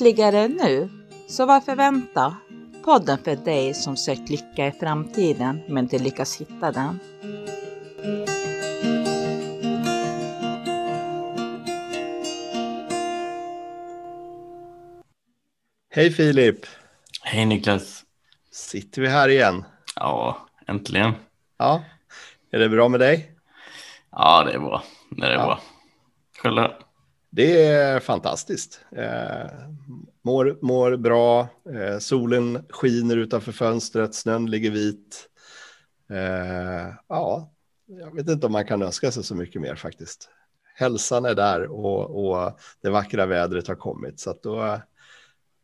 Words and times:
Lyckligare 0.00 0.48
nu? 0.48 0.88
Så 1.28 1.46
varför 1.46 1.76
vänta? 1.76 2.36
Podden 2.84 3.18
för 3.18 3.36
dig 3.36 3.74
som 3.74 3.96
sökt 3.96 4.30
lycka 4.30 4.66
i 4.66 4.72
framtiden 4.72 5.60
men 5.68 5.84
inte 5.84 5.98
lyckas 5.98 6.40
hitta 6.40 6.72
den. 6.72 6.98
Hej 15.90 16.10
Filip! 16.10 16.66
Hej 17.22 17.46
Niklas! 17.46 18.04
Sitter 18.52 19.02
vi 19.02 19.08
här 19.08 19.28
igen? 19.28 19.64
Ja, 19.96 20.46
äntligen. 20.66 21.12
Ja, 21.58 21.84
är 22.50 22.58
det 22.58 22.68
bra 22.68 22.88
med 22.88 23.00
dig? 23.00 23.32
Ja, 24.10 24.44
det 24.44 24.52
är 24.52 24.58
bra. 24.58 24.82
Det 25.10 25.26
är 25.26 25.30
Ja. 25.30 25.44
bra. 25.46 25.60
Själv? 26.42 26.72
Det 27.30 27.66
är 27.66 28.00
fantastiskt. 28.00 28.80
Eh, 28.96 29.50
mår, 30.22 30.58
mår 30.62 30.96
bra, 30.96 31.48
eh, 31.74 31.98
solen 31.98 32.66
skiner 32.70 33.16
utanför 33.16 33.52
fönstret, 33.52 34.14
snön 34.14 34.50
ligger 34.50 34.70
vit. 34.70 35.28
Eh, 36.10 36.94
ja, 37.08 37.52
jag 37.86 38.14
vet 38.14 38.28
inte 38.28 38.46
om 38.46 38.52
man 38.52 38.66
kan 38.66 38.82
önska 38.82 39.10
sig 39.10 39.24
så 39.24 39.34
mycket 39.34 39.62
mer 39.62 39.74
faktiskt. 39.74 40.28
Hälsan 40.74 41.24
är 41.24 41.34
där 41.34 41.66
och, 41.66 42.28
och 42.28 42.58
det 42.82 42.90
vackra 42.90 43.26
vädret 43.26 43.68
har 43.68 43.74
kommit, 43.74 44.20
så 44.20 44.30
att 44.30 44.42
då, 44.42 44.80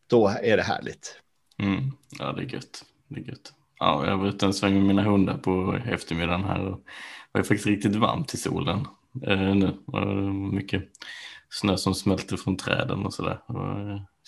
då 0.06 0.28
är 0.42 0.56
det 0.56 0.62
härligt. 0.62 1.20
Mm. 1.58 1.90
Ja, 2.18 2.32
det 2.32 2.42
är 2.42 2.54
gött. 2.54 2.84
Det 3.08 3.20
är 3.20 3.24
gött. 3.24 3.52
Ja, 3.78 4.06
jag 4.06 4.18
var 4.18 4.26
ute 4.26 4.46
en 4.46 4.54
sväng 4.54 4.74
med 4.74 4.82
mina 4.82 5.02
hundar 5.02 5.38
på 5.38 5.78
eftermiddagen 5.86 6.44
här 6.44 6.66
och 6.66 6.80
det 7.32 7.38
var 7.38 7.42
faktiskt 7.42 7.66
riktigt 7.66 7.96
varmt 7.96 8.34
i 8.34 8.36
solen 8.36 8.86
eh, 9.26 9.54
nu. 9.54 9.78
Var 9.86 10.14
mycket 10.52 10.82
snö 11.60 11.76
som 11.76 11.94
smälter 11.94 12.36
från 12.36 12.56
träden 12.56 13.06
och 13.06 13.14
sådär. 13.14 13.38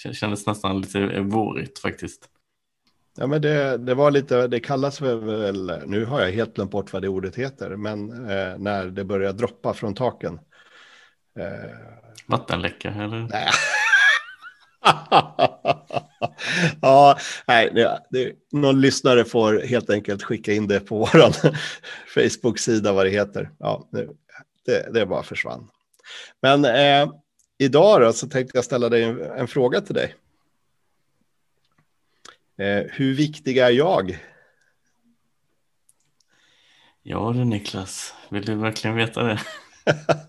Det 0.04 0.14
kändes 0.14 0.46
nästan 0.46 0.80
lite 0.80 1.20
vårigt 1.20 1.78
faktiskt. 1.78 2.28
Ja, 3.18 3.26
men 3.26 3.42
det, 3.42 3.76
det 3.76 3.94
var 3.94 4.10
lite, 4.10 4.46
det 4.46 4.60
kallas 4.60 5.00
väl, 5.00 5.82
nu 5.86 6.04
har 6.04 6.20
jag 6.20 6.32
helt 6.32 6.54
glömt 6.54 6.70
bort 6.70 6.92
vad 6.92 7.02
det 7.02 7.08
ordet 7.08 7.36
heter, 7.36 7.76
men 7.76 8.10
eh, 8.10 8.58
när 8.58 8.86
det 8.86 9.04
börjar 9.04 9.32
droppa 9.32 9.74
från 9.74 9.94
taken. 9.94 10.40
Eh, 11.38 11.70
Vattenläcka 12.26 12.88
eller? 12.90 13.28
nej. 13.30 13.48
ja, 16.80 17.18
nej, 17.46 17.70
det, 17.74 18.00
det, 18.10 18.32
någon 18.52 18.80
lyssnare 18.80 19.24
får 19.24 19.60
helt 19.66 19.90
enkelt 19.90 20.22
skicka 20.22 20.52
in 20.52 20.68
det 20.68 20.80
på 20.80 20.98
vår 20.98 21.32
Facebook-sida 22.14 22.92
vad 22.92 23.06
det 23.06 23.10
heter. 23.10 23.50
Ja, 23.58 23.88
det, 24.66 24.92
det 24.92 25.06
bara 25.06 25.22
försvann. 25.22 25.68
Men 26.42 26.64
eh, 26.64 27.14
idag 27.58 28.00
då, 28.00 28.12
så 28.12 28.28
tänkte 28.28 28.58
jag 28.58 28.64
ställa 28.64 28.88
dig 28.88 29.02
en, 29.02 29.20
en 29.20 29.48
fråga 29.48 29.80
till 29.80 29.94
dig. 29.94 30.14
Eh, 32.58 32.84
hur 32.92 33.14
viktig 33.14 33.58
är 33.58 33.70
jag? 33.70 34.18
Ja 37.02 37.32
du 37.32 37.44
Niklas, 37.44 38.14
vill 38.30 38.44
du 38.44 38.54
verkligen 38.54 38.96
veta 38.96 39.22
det? 39.22 39.40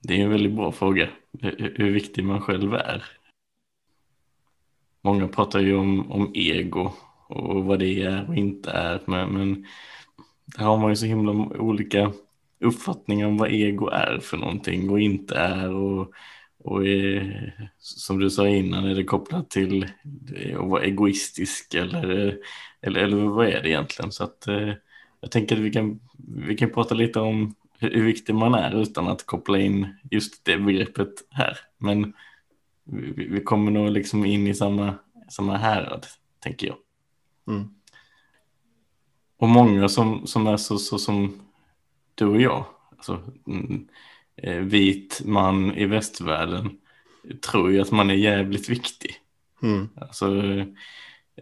Det 0.00 0.20
är 0.20 0.24
en 0.24 0.30
väldigt 0.30 0.52
bra 0.52 0.72
fråga, 0.72 1.08
hur, 1.40 1.74
hur 1.76 1.90
viktig 1.90 2.24
man 2.24 2.40
själv 2.40 2.74
är. 2.74 3.04
Många 5.02 5.28
pratar 5.28 5.60
ju 5.60 5.76
om, 5.76 6.12
om 6.12 6.30
ego 6.34 6.92
och 7.26 7.64
vad 7.64 7.78
det 7.78 8.02
är 8.02 8.28
och 8.28 8.36
inte 8.36 8.70
är, 8.70 9.02
men, 9.06 9.32
men 9.32 9.66
där 10.56 10.64
har 10.64 10.78
man 10.78 10.90
ju 10.90 10.96
så 10.96 11.06
himla 11.06 11.32
olika 11.58 12.12
uppfattningar 12.60 13.26
om 13.26 13.36
vad 13.36 13.52
ego 13.52 13.88
är 13.88 14.18
för 14.22 14.36
någonting 14.36 14.90
och 14.90 15.00
inte 15.00 15.34
är. 15.34 15.74
Och, 15.74 16.12
och 16.64 16.86
är, 16.86 17.70
som 17.78 18.18
du 18.18 18.30
sa 18.30 18.48
innan, 18.48 18.84
är 18.84 18.94
det 18.94 19.04
kopplat 19.04 19.50
till 19.50 19.86
eh, 20.36 20.60
att 20.60 20.68
vara 20.68 20.82
egoistisk 20.82 21.74
eller, 21.74 22.26
eh, 22.26 22.34
eller, 22.80 23.00
eller 23.00 23.16
vad 23.16 23.46
är 23.46 23.62
det 23.62 23.68
egentligen? 23.68 24.12
Så 24.12 24.24
att, 24.24 24.48
eh, 24.48 24.72
jag 25.20 25.30
tänker 25.30 25.56
att 25.56 25.62
vi 25.62 25.70
kan, 25.70 26.00
vi 26.46 26.56
kan 26.56 26.70
prata 26.70 26.94
lite 26.94 27.20
om 27.20 27.54
hur, 27.78 27.90
hur 27.90 28.04
viktig 28.04 28.34
man 28.34 28.54
är 28.54 28.82
utan 28.82 29.08
att 29.08 29.26
koppla 29.26 29.58
in 29.58 29.86
just 30.10 30.44
det 30.44 30.58
begreppet 30.58 31.12
här. 31.30 31.58
Men 31.78 32.12
vi, 32.84 33.28
vi 33.28 33.40
kommer 33.40 33.70
nog 33.70 33.90
liksom 33.90 34.24
in 34.24 34.46
i 34.46 34.54
samma, 34.54 34.94
samma 35.28 35.56
härad, 35.56 36.06
tänker 36.40 36.66
jag. 36.66 36.76
Mm. 37.54 37.77
Och 39.38 39.48
många 39.48 39.88
som, 39.88 40.26
som 40.26 40.46
är 40.46 40.56
så, 40.56 40.78
så 40.78 40.98
som 40.98 41.40
du 42.14 42.24
och 42.24 42.40
jag, 42.40 42.64
alltså, 42.90 43.22
mm, 43.46 43.88
eh, 44.36 44.56
vit 44.56 45.20
man 45.24 45.74
i 45.74 45.86
västvärlden, 45.86 46.78
tror 47.50 47.72
ju 47.72 47.80
att 47.80 47.90
man 47.90 48.10
är 48.10 48.14
jävligt 48.14 48.68
viktig. 48.68 49.14
Mm. 49.62 49.88
Alltså, 49.96 50.26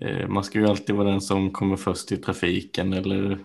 eh, 0.01 0.29
man 0.29 0.45
ska 0.45 0.59
ju 0.59 0.69
alltid 0.69 0.97
vara 0.97 1.11
den 1.11 1.21
som 1.21 1.51
kommer 1.51 1.77
först 1.77 2.13
i 2.13 2.17
trafiken 2.17 2.93
eller 2.93 3.39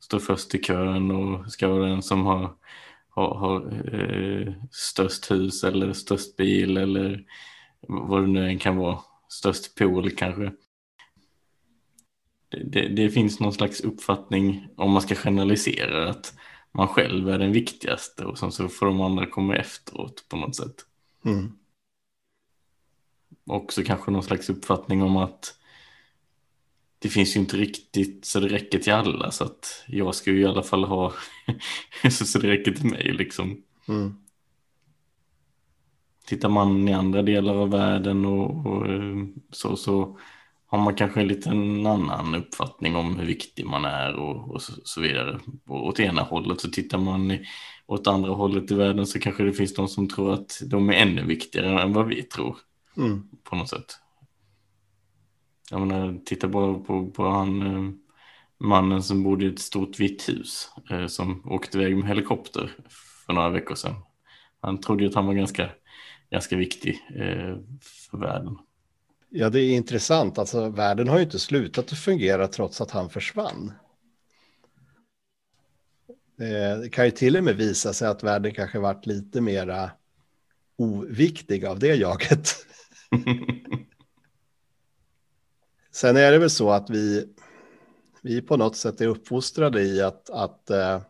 står 0.00 0.18
först 0.18 0.54
i 0.54 0.58
kön 0.58 1.10
och 1.10 1.52
ska 1.52 1.68
vara 1.68 1.88
den 1.88 2.02
som 2.02 2.26
har, 2.26 2.50
har, 3.08 3.34
har 3.34 3.56
eh, 3.94 4.52
störst 4.70 5.30
hus 5.30 5.64
eller 5.64 5.92
störst 5.92 6.36
bil 6.36 6.76
eller 6.76 7.24
vad 7.88 8.22
det 8.22 8.26
nu 8.26 8.48
än 8.48 8.58
kan 8.58 8.76
vara, 8.76 8.98
störst 9.28 9.74
pool 9.74 10.10
kanske. 10.10 10.52
Det, 12.64 12.88
det, 12.88 13.10
finns 13.10 13.40
någon 13.40 13.52
slags 13.52 13.80
uppfattning, 13.80 14.66
om 14.76 14.90
man 14.90 15.02
ska 15.02 15.14
generalisera, 15.14 16.10
att 16.10 16.34
man 16.72 16.88
själv 16.88 17.28
är 17.28 17.38
den 17.38 17.52
viktigaste 17.52 18.24
och 18.24 18.38
sen 18.38 18.52
så 18.52 18.68
får 18.68 18.86
de 18.86 19.00
andra 19.00 19.26
komma 19.26 19.56
efteråt 19.56 20.24
på 20.28 20.36
något 20.36 20.56
sätt. 20.56 20.74
Mm. 21.24 21.52
Också 23.46 23.82
kanske 23.82 24.10
någon 24.10 24.22
slags 24.22 24.50
uppfattning 24.50 25.02
om 25.02 25.16
att 25.16 25.58
det 26.98 27.08
finns 27.08 27.36
ju 27.36 27.40
inte 27.40 27.56
riktigt 27.56 28.24
så 28.24 28.40
det 28.40 28.48
räcker 28.48 28.78
till 28.78 28.92
alla 28.92 29.30
så 29.30 29.44
att 29.44 29.84
jag 29.86 30.14
ska 30.14 30.30
ju 30.30 30.40
i 30.40 30.46
alla 30.46 30.62
fall 30.62 30.84
ha 30.84 31.12
så, 32.10 32.24
så 32.24 32.38
det 32.38 32.48
räcker 32.48 32.72
till 32.72 32.90
mig 32.90 33.12
liksom. 33.12 33.62
Mm. 33.88 34.14
Tittar 36.26 36.48
man 36.48 36.88
i 36.88 36.92
andra 36.92 37.22
delar 37.22 37.54
av 37.54 37.70
världen 37.70 38.26
och, 38.26 38.66
och 38.66 38.86
eh, 38.86 39.16
så, 39.50 39.76
så 39.76 40.18
har 40.72 40.78
man 40.78 40.94
kanske 40.94 41.20
en 41.20 41.28
liten 41.28 41.86
annan 41.86 42.34
uppfattning 42.34 42.96
om 42.96 43.16
hur 43.18 43.26
viktig 43.26 43.66
man 43.66 43.84
är 43.84 44.14
och, 44.14 44.50
och 44.50 44.62
så, 44.62 44.72
så 44.84 45.00
vidare. 45.00 45.40
Och 45.66 45.86
åt 45.86 46.00
ena 46.00 46.22
hållet 46.22 46.60
så 46.60 46.70
tittar 46.70 46.98
man 46.98 47.30
i, 47.30 47.46
åt 47.86 48.06
andra 48.06 48.30
hållet 48.30 48.70
i 48.70 48.74
världen 48.74 49.06
så 49.06 49.18
kanske 49.18 49.42
det 49.42 49.52
finns 49.52 49.74
de 49.74 49.88
som 49.88 50.08
tror 50.08 50.32
att 50.32 50.62
de 50.66 50.88
är 50.90 50.92
ännu 50.92 51.24
viktigare 51.24 51.82
än 51.82 51.92
vad 51.92 52.06
vi 52.06 52.22
tror 52.22 52.56
Mm. 52.96 53.28
på 53.44 53.56
något 53.56 53.68
sätt. 53.68 53.98
Jag 55.70 55.80
menar, 55.86 56.18
titta 56.24 56.48
bara 56.48 56.74
på, 56.74 57.10
på 57.10 57.28
han 57.28 57.62
eh, 57.62 57.92
mannen 58.58 59.02
som 59.02 59.22
bodde 59.22 59.44
i 59.44 59.48
ett 59.48 59.58
stort 59.58 60.00
vitt 60.00 60.28
hus 60.28 60.68
eh, 60.90 61.06
som 61.06 61.42
åkte 61.50 61.78
iväg 61.78 61.96
med 61.96 62.08
helikopter 62.08 62.70
för 63.26 63.32
några 63.32 63.48
veckor 63.48 63.74
sedan. 63.74 63.94
Han 64.60 64.80
trodde 64.80 65.02
ju 65.02 65.08
att 65.08 65.14
han 65.14 65.26
var 65.26 65.34
ganska, 65.34 65.70
ganska 66.30 66.56
viktig 66.56 67.00
eh, 67.16 67.56
för 68.10 68.18
världen. 68.18 68.58
Ja, 69.34 69.50
det 69.50 69.60
är 69.60 69.70
intressant. 69.76 70.38
Alltså, 70.38 70.68
världen 70.68 71.08
har 71.08 71.18
ju 71.18 71.24
inte 71.24 71.38
slutat 71.38 71.92
att 71.92 71.98
fungera 71.98 72.48
trots 72.48 72.80
att 72.80 72.90
han 72.90 73.10
försvann. 73.10 73.72
Eh, 76.40 76.78
Det 76.80 76.88
kan 76.92 77.04
ju 77.04 77.10
till 77.10 77.36
och 77.36 77.44
med 77.44 77.56
visa 77.56 77.92
sig 77.92 78.08
att 78.08 78.22
världen 78.22 78.54
kanske 78.54 78.78
varit 78.78 79.06
lite 79.06 79.40
mera 79.40 79.90
oviktig 80.76 81.64
av 81.64 81.78
det 81.78 81.94
jaget. 81.94 82.48
Sen 85.90 86.16
är 86.16 86.32
det 86.32 86.38
väl 86.38 86.50
så 86.50 86.70
att 86.70 86.90
vi, 86.90 87.34
vi 88.22 88.42
på 88.42 88.56
något 88.56 88.76
sätt 88.76 89.00
är 89.00 89.06
uppfostrade 89.06 89.82
i 89.82 90.02
att, 90.02 90.30
att, 90.30 90.70
eh, 90.70 91.02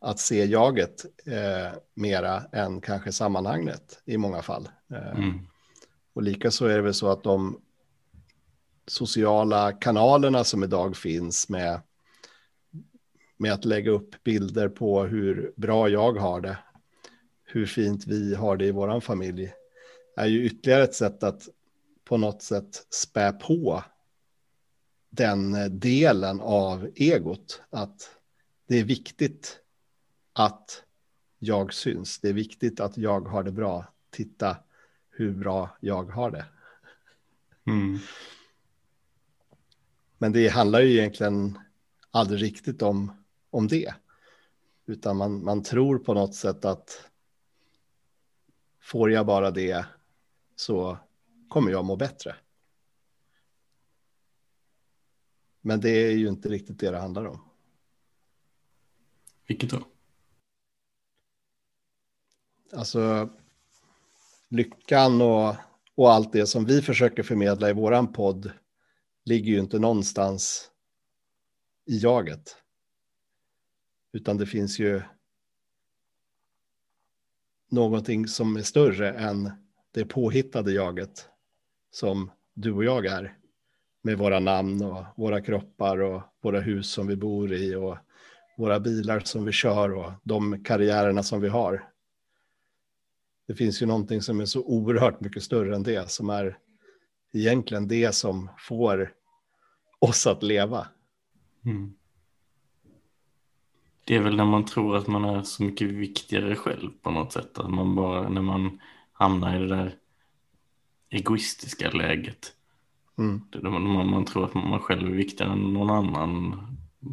att 0.00 0.18
se 0.18 0.44
jaget 0.44 1.04
eh, 1.26 1.72
mera 1.94 2.42
än 2.52 2.80
kanske 2.80 3.12
sammanhanget 3.12 4.02
i 4.04 4.16
många 4.16 4.42
fall. 4.42 4.68
Eh, 4.92 5.18
Mm 5.18 5.46
och 6.12 6.22
likaså 6.22 6.66
är 6.66 6.76
det 6.76 6.82
väl 6.82 6.94
så 6.94 7.08
att 7.08 7.22
de 7.22 7.60
sociala 8.86 9.72
kanalerna 9.72 10.44
som 10.44 10.64
idag 10.64 10.96
finns 10.96 11.48
med, 11.48 11.80
med 13.36 13.52
att 13.52 13.64
lägga 13.64 13.90
upp 13.90 14.24
bilder 14.24 14.68
på 14.68 15.04
hur 15.04 15.52
bra 15.56 15.88
jag 15.88 16.12
har 16.12 16.40
det, 16.40 16.58
hur 17.44 17.66
fint 17.66 18.06
vi 18.06 18.34
har 18.34 18.56
det 18.56 18.66
i 18.66 18.70
vår 18.70 19.00
familj, 19.00 19.52
är 20.16 20.26
ju 20.26 20.44
ytterligare 20.44 20.82
ett 20.82 20.94
sätt 20.94 21.22
att 21.22 21.48
på 22.04 22.16
något 22.16 22.42
sätt 22.42 22.86
spä 22.90 23.32
på 23.32 23.84
den 25.10 25.54
eh, 25.54 25.64
delen 25.64 26.40
av 26.40 26.90
egot. 26.94 27.62
Att 27.70 28.16
det 28.66 28.76
är 28.76 28.84
viktigt 28.84 29.60
att 30.32 30.84
jag 31.38 31.74
syns. 31.74 32.18
Det 32.20 32.28
är 32.28 32.32
viktigt 32.32 32.80
att 32.80 32.98
jag 32.98 33.28
har 33.28 33.42
det 33.42 33.52
bra. 33.52 33.84
Titta 34.10 34.56
hur 35.20 35.32
bra 35.32 35.76
jag 35.80 36.04
har 36.04 36.30
det. 36.30 36.46
Mm. 37.66 37.98
Men 40.18 40.32
det 40.32 40.48
handlar 40.48 40.80
ju 40.80 40.98
egentligen 40.98 41.58
aldrig 42.10 42.42
riktigt 42.42 42.82
om, 42.82 43.24
om 43.50 43.68
det. 43.68 43.94
Utan 44.86 45.16
man, 45.16 45.44
man 45.44 45.62
tror 45.62 45.98
på 45.98 46.14
något 46.14 46.34
sätt 46.34 46.64
att 46.64 47.10
får 48.80 49.10
jag 49.10 49.26
bara 49.26 49.50
det 49.50 49.86
så 50.56 50.98
kommer 51.48 51.70
jag 51.70 51.84
må 51.84 51.96
bättre. 51.96 52.36
Men 55.60 55.80
det 55.80 55.90
är 55.90 56.16
ju 56.16 56.28
inte 56.28 56.48
riktigt 56.48 56.78
det 56.78 56.90
det 56.90 56.98
handlar 56.98 57.24
om. 57.24 57.40
Vilket 59.46 59.70
då? 59.70 59.84
Alltså 62.72 63.30
lyckan 64.50 65.20
och, 65.20 65.54
och 65.94 66.12
allt 66.12 66.32
det 66.32 66.46
som 66.46 66.64
vi 66.64 66.82
försöker 66.82 67.22
förmedla 67.22 67.70
i 67.70 67.72
våran 67.72 68.12
podd 68.12 68.50
ligger 69.24 69.52
ju 69.52 69.58
inte 69.58 69.78
någonstans 69.78 70.70
i 71.86 71.98
jaget. 71.98 72.56
Utan 74.12 74.36
det 74.36 74.46
finns 74.46 74.78
ju 74.78 75.02
någonting 77.70 78.28
som 78.28 78.56
är 78.56 78.62
större 78.62 79.12
än 79.12 79.50
det 79.92 80.04
påhittade 80.04 80.72
jaget 80.72 81.28
som 81.90 82.30
du 82.54 82.72
och 82.72 82.84
jag 82.84 83.06
är. 83.06 83.36
Med 84.02 84.18
våra 84.18 84.40
namn 84.40 84.82
och 84.84 85.04
våra 85.16 85.40
kroppar 85.40 85.98
och 85.98 86.22
våra 86.42 86.60
hus 86.60 86.90
som 86.90 87.06
vi 87.06 87.16
bor 87.16 87.52
i 87.52 87.74
och 87.74 87.96
våra 88.58 88.80
bilar 88.80 89.20
som 89.20 89.44
vi 89.44 89.52
kör 89.52 89.94
och 89.94 90.12
de 90.22 90.64
karriärerna 90.64 91.22
som 91.22 91.40
vi 91.40 91.48
har. 91.48 91.89
Det 93.50 93.56
finns 93.56 93.82
ju 93.82 93.86
någonting 93.86 94.22
som 94.22 94.40
är 94.40 94.44
så 94.44 94.62
oerhört 94.62 95.20
mycket 95.20 95.42
större 95.42 95.76
än 95.76 95.82
det 95.82 96.10
som 96.10 96.30
är 96.30 96.58
egentligen 97.32 97.88
det 97.88 98.14
som 98.14 98.50
får 98.58 99.12
oss 99.98 100.26
att 100.26 100.42
leva. 100.42 100.86
Mm. 101.64 101.92
Det 104.04 104.16
är 104.16 104.20
väl 104.20 104.36
när 104.36 104.44
man 104.44 104.64
tror 104.64 104.96
att 104.96 105.06
man 105.06 105.24
är 105.24 105.42
så 105.42 105.62
mycket 105.62 105.88
viktigare 105.88 106.56
själv 106.56 106.90
på 107.02 107.10
något 107.10 107.32
sätt. 107.32 107.58
Att 107.58 107.70
man 107.70 107.94
bara, 107.94 108.28
när 108.28 108.42
man 108.42 108.80
hamnar 109.12 109.56
i 109.56 109.58
det 109.58 109.76
där 109.76 109.94
egoistiska 111.08 111.90
läget. 111.90 112.52
Mm. 113.18 113.42
Man, 113.62 114.10
man, 114.10 114.24
tror 114.24 114.44
att 114.44 114.54
man 114.54 114.80
själv 114.80 115.08
är 115.08 115.16
viktigare 115.16 115.52
än 115.52 115.72
någon 115.72 115.90
annan 115.90 116.56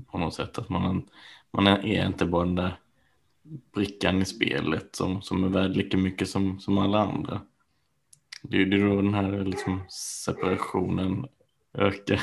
på 0.08 0.18
något 0.18 0.34
sätt. 0.34 0.58
Att 0.58 0.70
man, 0.70 1.10
man 1.52 1.68
är 1.68 2.08
inte 2.08 2.26
bara 2.26 2.46
den 2.46 2.56
där 2.56 2.80
brickan 3.74 4.22
i 4.22 4.26
spelet 4.26 4.96
som, 4.96 5.22
som 5.22 5.44
är 5.44 5.48
värd 5.48 5.72
lika 5.72 5.98
mycket 5.98 6.30
som, 6.30 6.60
som 6.60 6.78
alla 6.78 7.00
andra. 7.00 7.42
Det, 8.42 8.58
är 8.58 8.74
är 8.74 8.90
då 8.90 9.02
den 9.02 9.14
här 9.14 9.44
liksom 9.44 9.82
separationen 10.26 11.28
ökar. 11.74 12.22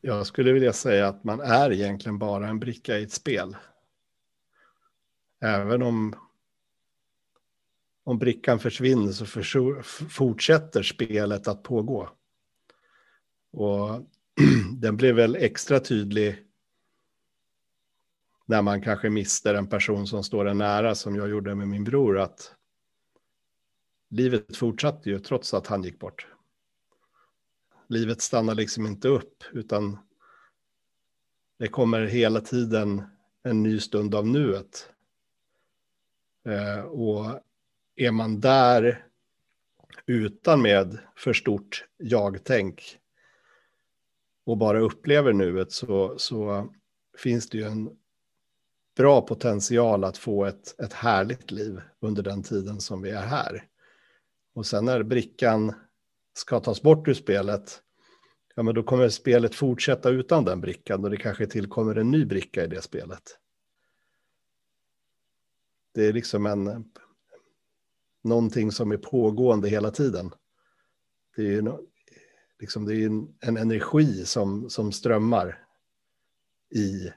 Jag 0.00 0.26
skulle 0.26 0.52
vilja 0.52 0.72
säga 0.72 1.08
att 1.08 1.24
man 1.24 1.40
är 1.40 1.72
egentligen 1.72 2.18
bara 2.18 2.48
en 2.48 2.58
bricka 2.58 2.98
i 2.98 3.02
ett 3.02 3.12
spel. 3.12 3.56
Även 5.40 5.82
om, 5.82 6.14
om 8.04 8.18
brickan 8.18 8.58
försvinner 8.58 9.12
så 9.12 9.26
för, 9.26 9.82
fortsätter 10.08 10.82
spelet 10.82 11.48
att 11.48 11.62
pågå. 11.62 12.08
Och 13.50 14.02
den 14.72 14.96
blev 14.96 15.14
väl 15.14 15.36
extra 15.36 15.80
tydlig 15.80 16.45
när 18.46 18.62
man 18.62 18.82
kanske 18.82 19.10
mister 19.10 19.54
en 19.54 19.66
person 19.66 20.06
som 20.06 20.24
står 20.24 20.48
en 20.48 20.58
nära 20.58 20.94
som 20.94 21.16
jag 21.16 21.28
gjorde 21.28 21.54
med 21.54 21.68
min 21.68 21.84
bror 21.84 22.18
att 22.18 22.54
livet 24.08 24.56
fortsatte 24.56 25.10
ju 25.10 25.18
trots 25.18 25.54
att 25.54 25.66
han 25.66 25.82
gick 25.82 25.98
bort 25.98 26.26
livet 27.88 28.20
stannar 28.20 28.54
liksom 28.54 28.86
inte 28.86 29.08
upp, 29.08 29.44
utan 29.52 29.98
det 31.58 31.68
kommer 31.68 32.00
hela 32.00 32.40
tiden 32.40 33.02
en 33.42 33.62
ny 33.62 33.80
stund 33.80 34.14
av 34.14 34.26
nuet. 34.26 34.90
Eh, 36.44 36.80
och 36.80 37.40
är 37.96 38.10
man 38.10 38.40
där 38.40 39.06
utan 40.06 40.62
med 40.62 40.98
för 41.16 41.32
stort 41.32 41.84
jag-tänk 41.96 42.98
och 44.44 44.56
bara 44.56 44.80
upplever 44.80 45.32
nuet 45.32 45.72
så, 45.72 46.18
så 46.18 46.68
finns 47.18 47.48
det 47.48 47.58
ju 47.58 47.64
en 47.64 47.90
bra 48.96 49.20
potential 49.20 50.04
att 50.04 50.18
få 50.18 50.44
ett, 50.44 50.80
ett 50.80 50.92
härligt 50.92 51.50
liv 51.50 51.80
under 52.00 52.22
den 52.22 52.42
tiden 52.42 52.80
som 52.80 53.02
vi 53.02 53.10
är 53.10 53.26
här. 53.26 53.64
Och 54.54 54.66
sen 54.66 54.84
när 54.84 55.02
brickan 55.02 55.74
ska 56.34 56.60
tas 56.60 56.82
bort 56.82 57.08
ur 57.08 57.14
spelet, 57.14 57.82
ja 58.54 58.62
men 58.62 58.74
då 58.74 58.82
kommer 58.82 59.08
spelet 59.08 59.54
fortsätta 59.54 60.10
utan 60.10 60.44
den 60.44 60.60
brickan 60.60 61.04
och 61.04 61.10
det 61.10 61.16
kanske 61.16 61.46
tillkommer 61.46 61.94
en 61.96 62.10
ny 62.10 62.24
bricka 62.24 62.64
i 62.64 62.66
det 62.66 62.82
spelet. 62.82 63.38
Det 65.94 66.06
är 66.06 66.12
liksom 66.12 66.46
en 66.46 66.84
någonting 68.24 68.72
som 68.72 68.92
är 68.92 68.96
pågående 68.96 69.68
hela 69.68 69.90
tiden. 69.90 70.30
Det 71.36 71.42
är 71.42 71.50
ju 71.50 71.72
liksom, 72.60 72.84
det 72.84 72.94
är 72.94 73.06
en, 73.06 73.34
en 73.40 73.56
energi 73.56 74.24
som, 74.24 74.70
som 74.70 74.92
strömmar 74.92 75.66
i 76.74 77.10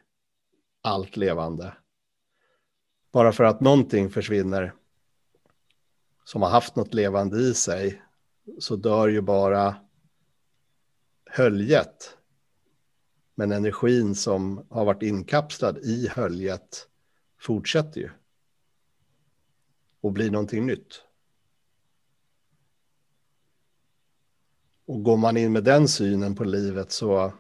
allt 0.82 1.18
levande. 1.18 1.74
Bara 3.12 3.32
för 3.32 3.44
att 3.44 3.62
någonting 3.62 4.10
försvinner 4.10 4.74
som 6.24 6.42
har 6.42 6.50
haft 6.50 6.76
något 6.76 6.94
levande 6.94 7.38
i 7.38 7.54
sig 7.54 8.02
så 8.60 8.76
dör 8.76 9.08
ju 9.08 9.22
bara 9.22 9.76
höljet. 11.26 12.18
Men 13.36 13.52
energin 13.52 14.16
som 14.16 14.68
har 14.70 14.86
varit 14.86 15.04
inkapslad 15.04 15.78
i 15.78 16.08
höljet 16.08 16.88
fortsätter 17.40 18.02
ju. 18.02 18.10
Och 20.02 20.12
blir 20.12 20.32
någonting 20.32 20.66
nytt. 20.66 21.04
Och 24.86 25.04
går 25.04 25.18
man 25.18 25.38
in 25.38 25.52
med 25.52 25.64
den 25.64 25.88
synen 25.88 26.36
på 26.36 26.44
livet 26.44 26.92
så, 26.92 27.34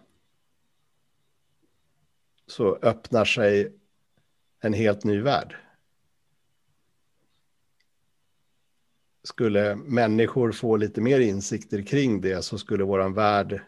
så 2.51 2.75
öppnar 2.75 3.25
sig 3.25 3.73
en 4.59 4.73
helt 4.73 5.03
ny 5.03 5.21
värld. 5.21 5.55
Skulle 9.23 9.75
människor 9.75 10.51
få 10.51 10.77
lite 10.77 11.01
mer 11.01 11.19
insikter 11.19 11.81
kring 11.81 12.21
det 12.21 12.41
så 12.41 12.57
skulle 12.57 12.83
vår 12.83 13.09
värld 13.09 13.61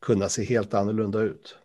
kunna 0.00 0.28
se 0.28 0.44
helt 0.44 0.74
annorlunda 0.74 1.20
ut. 1.20 1.58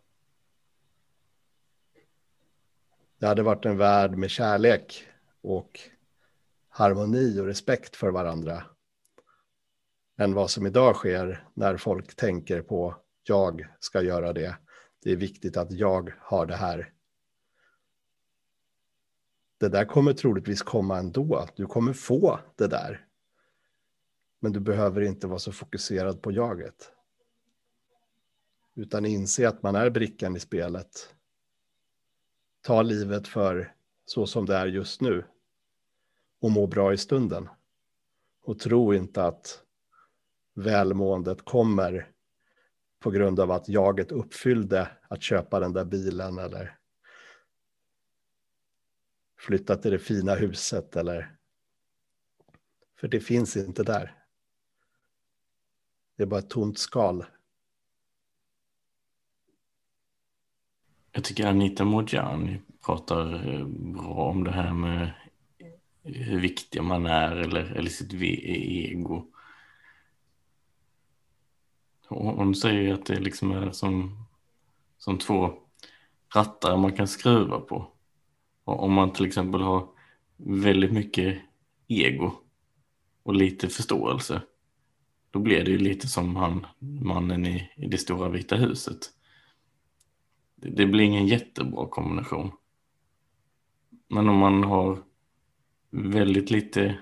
Det 3.18 3.28
hade 3.28 3.44
varit 3.44 3.66
en 3.66 3.78
värld 3.78 4.18
med 4.18 4.30
kärlek 4.30 5.08
och 5.42 5.80
harmoni 6.70 7.40
och 7.40 7.46
respekt 7.46 7.96
för 7.96 8.12
varandra 8.12 8.64
än 10.18 10.34
vad 10.34 10.50
som 10.50 10.66
idag 10.66 10.96
sker 10.96 11.48
när 11.54 11.78
folk 11.78 12.16
tänker 12.16 12.62
på 12.62 12.96
jag 13.24 13.68
ska 13.80 14.02
göra 14.02 14.34
det. 14.34 14.58
Det 15.06 15.12
är 15.12 15.16
viktigt 15.16 15.58
att 15.58 15.72
jag 15.72 16.14
har 16.20 16.46
det 16.46 16.56
här. 16.56 16.94
Det 19.58 19.70
där 19.70 19.86
kommer 19.86 20.14
troligtvis 20.14 20.62
komma 20.62 20.98
ändå. 20.98 21.48
Du 21.56 21.66
kommer 21.66 21.94
få 21.94 22.40
det 22.56 22.68
där. 22.68 23.06
Men 24.40 24.52
du 24.52 24.60
behöver 24.60 25.02
inte 25.02 25.28
vara 25.28 25.40
så 25.40 25.52
fokuserad 25.52 26.22
på 26.22 26.32
jaget. 26.32 26.92
Utan 28.76 29.06
inse 29.06 29.48
att 29.48 29.64
man 29.64 29.76
är 29.76 29.90
brickan 29.90 30.36
i 30.36 30.40
spelet. 30.40 31.16
Ta 32.62 32.82
livet 32.82 33.28
för 33.28 33.74
så 34.06 34.28
som 34.28 34.46
det 34.46 34.56
är 34.56 34.68
just 34.68 35.02
nu. 35.02 35.26
Och 36.40 36.52
må 36.52 36.68
bra 36.68 36.94
i 36.94 36.98
stunden. 36.98 37.50
Och 38.42 38.60
tro 38.60 38.94
inte 38.94 39.24
att 39.24 39.64
välmåendet 40.54 41.46
kommer 41.46 42.15
på 43.06 43.12
grund 43.12 43.40
av 43.40 43.52
att 43.52 43.70
jaget 43.70 44.12
uppfyllde 44.12 44.88
att 45.08 45.22
köpa 45.22 45.60
den 45.60 45.74
där 45.74 45.86
bilen 45.86 46.38
eller 46.38 46.78
flytta 49.40 49.76
till 49.76 49.92
det 49.92 50.00
fina 50.00 50.36
huset 50.36 50.96
eller 50.96 51.36
för 53.00 53.08
det 53.08 53.20
finns 53.20 53.58
inte 53.58 53.84
där. 53.84 54.16
Det 56.16 56.24
är 56.24 56.28
bara 56.28 56.40
ett 56.40 56.50
tomt 56.50 56.80
skal. 56.80 57.26
Jag 61.12 61.24
tycker 61.24 61.48
Anita 61.48 61.86
Mojani 61.86 62.62
pratar 62.86 63.54
eh, 63.54 63.66
bra 63.68 64.30
om 64.30 64.44
det 64.44 64.52
här 64.52 64.74
med 64.74 65.12
hur 66.04 66.40
viktig 66.40 66.84
man 66.84 67.06
är 67.06 67.36
eller, 67.36 67.72
eller 67.72 67.90
sitt 67.90 68.14
ego. 68.14 69.35
Hon 72.08 72.56
säger 72.56 72.94
att 72.94 73.06
det 73.06 73.20
liksom 73.20 73.52
är 73.52 73.72
som, 73.72 74.26
som 74.98 75.18
två 75.18 75.54
rattar 76.36 76.78
man 76.78 76.94
kan 76.94 77.08
skruva 77.08 77.60
på. 77.60 77.92
Och 78.64 78.84
om 78.84 78.94
man 78.94 79.14
till 79.14 79.26
exempel 79.26 79.62
har 79.62 79.90
väldigt 80.38 80.92
mycket 80.92 81.42
ego 81.88 82.32
och 83.24 83.36
lite 83.36 83.70
förståelse, 83.70 84.42
då 85.32 85.40
blir 85.40 85.64
det 85.64 85.72
ju 85.72 85.78
lite 85.78 86.08
som 86.08 86.36
han, 86.36 86.66
mannen 86.80 87.46
i, 87.46 87.72
i 87.76 87.88
det 87.88 87.98
stora 87.98 88.30
vita 88.30 88.56
huset 88.56 89.12
det 90.56 90.86
blir 90.86 91.06
ingen 91.06 91.28
jättebra 91.28 91.88
kombination. 91.88 92.52
Men 94.08 94.30
om 94.30 94.38
man 94.38 94.64
har 94.64 95.04
väldigt 95.90 96.52
lite 96.52 96.98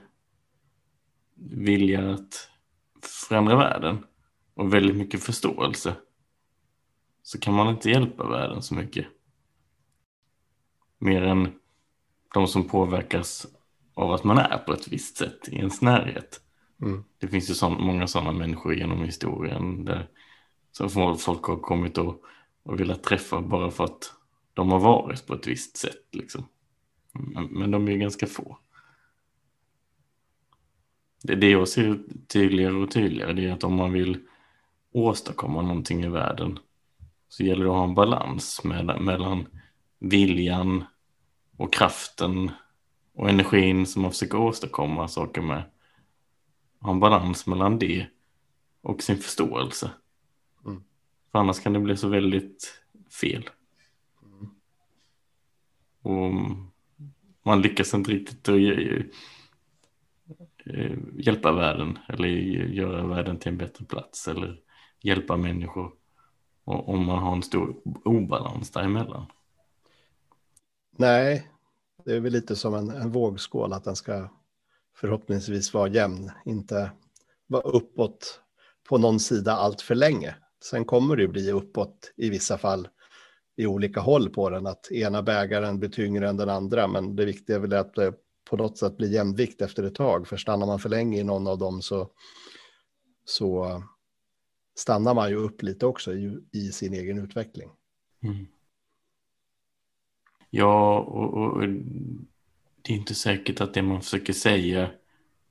vilja 1.35 2.13
att 2.13 2.49
förändra 3.01 3.55
världen 3.55 4.05
och 4.53 4.73
väldigt 4.73 4.95
mycket 4.95 5.23
förståelse 5.23 5.95
så 7.23 7.39
kan 7.39 7.53
man 7.53 7.67
inte 7.67 7.89
hjälpa 7.89 8.27
världen 8.27 8.61
så 8.61 8.75
mycket. 8.75 9.05
Mer 10.97 11.21
än 11.21 11.53
de 12.33 12.47
som 12.47 12.67
påverkas 12.67 13.47
av 13.93 14.11
att 14.11 14.23
man 14.23 14.37
är 14.37 14.57
på 14.57 14.73
ett 14.73 14.87
visst 14.87 15.17
sätt 15.17 15.47
i 15.47 15.55
ens 15.55 15.81
närhet. 15.81 16.41
Mm. 16.81 17.03
Det 17.17 17.27
finns 17.27 17.49
ju 17.49 17.53
sån, 17.53 17.83
många 17.83 18.07
sådana 18.07 18.31
människor 18.31 18.75
genom 18.75 19.03
historien 19.03 19.85
där 19.85 20.07
som 20.71 21.17
folk 21.17 21.43
har 21.43 21.57
kommit 21.57 21.97
och, 21.97 22.23
och 22.63 22.79
velat 22.79 23.03
träffa 23.03 23.41
bara 23.41 23.71
för 23.71 23.83
att 23.83 24.13
de 24.53 24.71
har 24.71 24.79
varit 24.79 25.27
på 25.27 25.33
ett 25.33 25.47
visst 25.47 25.77
sätt. 25.77 26.07
Liksom. 26.11 26.47
Men, 27.11 27.45
men 27.45 27.71
de 27.71 27.87
är 27.87 27.91
ju 27.91 27.97
ganska 27.97 28.27
få. 28.27 28.57
Det, 31.23 31.35
det 31.35 31.49
jag 31.49 31.67
ser 31.67 31.99
tydligare 32.27 32.73
och 32.73 32.91
tydligare 32.91 33.33
det 33.33 33.45
är 33.45 33.53
att 33.53 33.63
om 33.63 33.75
man 33.75 33.93
vill 33.93 34.19
åstadkomma 34.93 35.61
någonting 35.61 36.03
i 36.03 36.07
världen 36.07 36.59
så 37.27 37.43
gäller 37.43 37.65
det 37.65 37.71
att 37.71 37.77
ha 37.77 37.83
en 37.83 37.95
balans 37.95 38.63
med, 38.63 39.01
mellan 39.01 39.47
viljan 39.99 40.83
och 41.57 41.73
kraften 41.73 42.51
och 43.13 43.29
energin 43.29 43.85
som 43.85 44.01
man 44.01 44.11
försöker 44.11 44.37
åstadkomma 44.37 45.07
saker 45.07 45.41
med. 45.41 45.63
Ha 46.79 46.91
en 46.91 46.99
balans 46.99 47.47
mellan 47.47 47.79
det 47.79 48.07
och 48.81 49.03
sin 49.03 49.17
förståelse. 49.17 49.91
Mm. 50.65 50.83
För 51.31 51.39
annars 51.39 51.59
kan 51.59 51.73
det 51.73 51.79
bli 51.79 51.97
så 51.97 52.07
väldigt 52.07 52.81
fel. 53.21 53.49
Mm. 54.23 54.49
Och 56.01 56.33
man 57.43 57.61
lyckas 57.61 57.93
inte 57.93 58.11
riktigt 58.11 58.49
att 58.49 58.55
eh, 60.65 60.97
hjälpa 61.17 61.51
världen 61.51 61.99
eller 62.07 62.27
göra 62.27 63.07
världen 63.07 63.39
till 63.39 63.51
en 63.51 63.57
bättre 63.57 63.85
plats 63.85 64.27
eller 64.27 64.59
hjälpa 65.03 65.37
människor 65.37 65.93
om 66.63 67.05
man 67.05 67.19
har 67.19 67.35
en 67.35 67.43
stor 67.43 67.75
obalans 68.05 68.71
däremellan. 68.71 69.25
Nej, 70.97 71.51
det 72.05 72.15
är 72.15 72.19
väl 72.19 72.33
lite 72.33 72.55
som 72.55 72.73
en, 72.73 72.89
en 72.89 73.11
vågskål 73.11 73.73
att 73.73 73.83
den 73.83 73.95
ska 73.95 74.29
förhoppningsvis 74.95 75.73
vara 75.73 75.89
jämn, 75.89 76.31
inte 76.45 76.91
vara 77.47 77.63
uppåt 77.63 78.41
på 78.89 78.97
någon 78.97 79.19
sida 79.19 79.53
allt 79.53 79.81
för 79.81 79.95
länge. 79.95 80.35
Sen 80.63 80.85
kommer 80.85 81.15
det 81.15 81.27
bli 81.27 81.51
uppåt 81.51 82.13
i 82.15 82.29
vissa 82.29 82.57
fall 82.57 82.87
i 83.55 83.65
olika 83.65 83.99
håll 83.99 84.29
på 84.29 84.49
den, 84.49 84.67
att 84.67 84.91
ena 84.91 85.23
bägaren 85.23 85.79
blir 85.79 85.89
tyngre 85.89 86.29
än 86.29 86.37
den 86.37 86.49
andra, 86.49 86.87
men 86.87 87.15
det 87.15 87.25
viktiga 87.25 87.55
är 87.55 87.59
väl 87.59 87.73
att 87.73 87.95
det 87.95 88.13
på 88.49 88.57
något 88.57 88.77
sätt 88.77 88.97
blir 88.97 89.13
jämvikt 89.13 89.61
efter 89.61 89.83
ett 89.83 89.95
tag, 89.95 90.27
för 90.27 90.37
stannar 90.37 90.67
man 90.67 90.79
för 90.79 90.89
länge 90.89 91.19
i 91.19 91.23
någon 91.23 91.47
av 91.47 91.57
dem 91.57 91.81
så, 91.81 92.09
så 93.25 93.83
stannar 94.75 95.13
man 95.13 95.29
ju 95.29 95.35
upp 95.35 95.61
lite 95.61 95.85
också 95.85 96.13
i, 96.13 96.39
i 96.51 96.71
sin 96.71 96.93
egen 96.93 97.17
utveckling. 97.17 97.69
Mm. 98.23 98.47
Ja, 100.49 100.99
och, 100.99 101.33
och, 101.33 101.67
det 102.81 102.93
är 102.93 102.97
inte 102.97 103.15
säkert 103.15 103.61
att 103.61 103.73
det 103.73 103.81
man 103.81 104.01
försöker 104.01 104.33
säga 104.33 104.91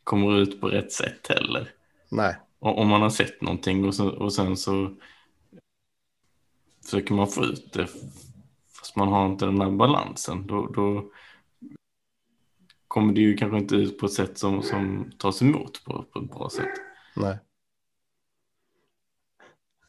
kommer 0.04 0.38
ut 0.38 0.60
på 0.60 0.68
rätt 0.68 0.92
sätt 0.92 1.26
heller. 1.28 1.74
Nej. 2.10 2.36
Och, 2.58 2.78
om 2.78 2.88
man 2.88 3.02
har 3.02 3.10
sett 3.10 3.40
någonting 3.40 3.84
och, 3.84 3.94
så, 3.94 4.08
och 4.10 4.32
sen 4.32 4.56
så 4.56 4.96
försöker 6.84 7.14
man 7.14 7.26
få 7.26 7.44
ut 7.44 7.72
det 7.72 7.88
fast 8.78 8.96
man 8.96 9.08
har 9.08 9.26
inte 9.26 9.46
den 9.46 9.60
här 9.60 9.70
balansen, 9.70 10.46
då, 10.46 10.66
då 10.66 11.10
kommer 12.88 13.12
det 13.12 13.20
ju 13.20 13.36
kanske 13.36 13.58
inte 13.58 13.74
ut 13.74 13.98
på 13.98 14.06
ett 14.06 14.12
sätt 14.12 14.38
som, 14.38 14.62
som 14.62 15.12
tas 15.18 15.42
emot 15.42 15.84
på, 15.84 16.04
på 16.12 16.18
ett 16.18 16.30
bra 16.30 16.50
sätt. 16.50 16.70
Nej. 17.16 17.38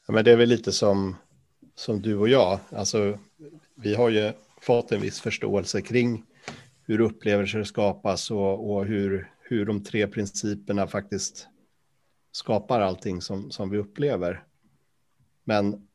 Ja, 0.08 0.14
men 0.14 0.26
det 0.26 0.32
är 0.32 0.38
väl 0.38 0.50
lite 0.50 0.72
som, 0.72 1.16
som 1.76 2.02
du 2.02 2.18
och 2.18 2.30
jag. 2.30 2.60
Alltså, 2.70 3.20
vi 3.76 3.96
har 3.96 4.10
ju 4.10 4.32
fått 4.62 4.92
en 4.92 5.02
viss 5.02 5.22
förståelse 5.22 5.82
kring 5.82 6.26
hur 6.86 7.02
upplevelser 7.02 7.64
skapas 7.64 8.32
och, 8.32 8.74
och 8.74 8.86
hur, 8.86 9.32
hur 9.40 9.66
de 9.66 9.84
tre 9.84 10.08
principerna 10.08 10.88
faktiskt 10.88 11.48
skapar 12.32 12.82
allting 12.82 13.22
som, 13.22 13.52
som 13.52 13.70
vi 13.70 13.78
upplever. 13.78 14.44
Men 15.44 15.88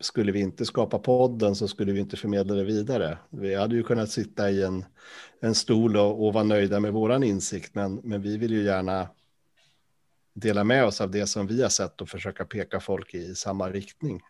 skulle 0.00 0.32
vi 0.32 0.40
inte 0.40 0.64
skapa 0.64 0.98
podden 0.98 1.54
så 1.54 1.68
skulle 1.68 1.92
vi 1.92 2.00
inte 2.00 2.16
förmedla 2.16 2.54
det 2.54 2.64
vidare. 2.64 3.18
Vi 3.30 3.54
hade 3.54 3.76
ju 3.76 3.82
kunnat 3.82 4.10
sitta 4.10 4.50
i 4.50 4.62
en, 4.62 4.84
en 5.40 5.54
stol 5.54 5.96
och, 5.96 6.26
och 6.26 6.32
vara 6.32 6.44
nöjda 6.44 6.80
med 6.80 6.92
våran 6.92 7.22
insikt, 7.22 7.74
men, 7.74 8.00
men 8.04 8.22
vi 8.22 8.36
vill 8.36 8.52
ju 8.52 8.62
gärna 8.62 9.08
dela 10.36 10.64
med 10.64 10.84
oss 10.84 11.00
av 11.00 11.10
det 11.10 11.26
som 11.26 11.46
vi 11.46 11.62
har 11.62 11.68
sett 11.68 12.00
och 12.00 12.08
försöka 12.08 12.44
peka 12.44 12.80
folk 12.80 13.14
i 13.14 13.34
samma 13.34 13.70
riktning. 13.70 14.22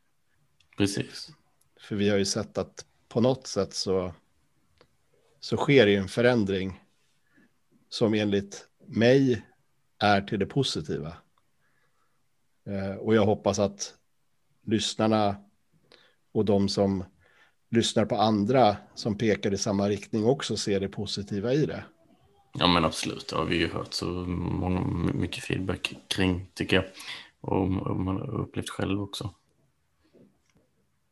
Precis. 0.76 1.28
För 1.80 1.96
vi 1.96 2.08
har 2.08 2.16
ju 2.16 2.24
sett 2.24 2.58
att 2.58 2.86
på 3.08 3.20
något 3.20 3.46
sätt 3.46 3.74
så, 3.74 4.14
så 5.40 5.56
sker 5.56 5.86
det 5.86 5.96
en 5.96 6.08
förändring 6.08 6.80
som 7.88 8.14
enligt 8.14 8.68
mig 8.86 9.46
är 9.98 10.20
till 10.20 10.38
det 10.38 10.46
positiva. 10.46 11.16
Eh, 12.66 12.94
och 12.94 13.14
jag 13.14 13.26
hoppas 13.26 13.58
att 13.58 13.94
lyssnarna 14.66 15.36
och 16.32 16.44
de 16.44 16.68
som 16.68 17.04
lyssnar 17.70 18.06
på 18.06 18.16
andra 18.16 18.76
som 18.94 19.18
pekar 19.18 19.54
i 19.54 19.58
samma 19.58 19.88
riktning 19.88 20.24
också 20.24 20.56
ser 20.56 20.80
det 20.80 20.88
positiva 20.88 21.52
i 21.52 21.66
det. 21.66 21.84
Ja 22.58 22.66
men 22.66 22.84
absolut, 22.84 23.28
det 23.28 23.36
har 23.36 23.44
vi 23.44 23.56
ju 23.56 23.68
hört 23.68 23.94
så 23.94 24.06
många, 24.06 24.80
mycket 25.14 25.44
feedback 25.44 25.94
kring 26.08 26.46
tycker 26.54 26.76
jag. 26.76 26.84
Och, 27.40 27.62
och 27.62 27.96
man 27.96 28.16
har 28.16 28.40
upplevt 28.40 28.68
själv 28.68 29.02
också. 29.02 29.30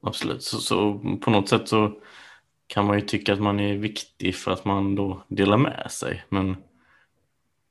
Absolut, 0.00 0.42
så, 0.42 0.58
så, 0.58 0.98
på 1.22 1.30
något 1.30 1.48
sätt 1.48 1.68
så 1.68 2.00
kan 2.66 2.86
man 2.86 2.98
ju 2.98 3.06
tycka 3.06 3.32
att 3.32 3.40
man 3.40 3.60
är 3.60 3.74
viktig 3.74 4.34
för 4.34 4.50
att 4.50 4.64
man 4.64 4.94
då 4.94 5.24
delar 5.28 5.56
med 5.56 5.86
sig. 5.90 6.24
Men 6.28 6.56